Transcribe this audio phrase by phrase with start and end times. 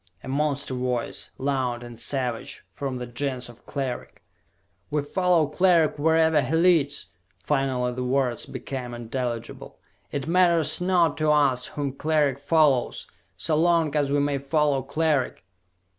[0.23, 4.23] A monster voice, loud and savage, from the Gens of Cleric.
[4.89, 7.09] "We follow Cleric wherever he leads!"
[7.43, 9.77] Finally the words became intelligible.
[10.11, 13.05] "It matters not to us whom Cleric follows,
[13.37, 15.45] so long as we may follow Cleric!"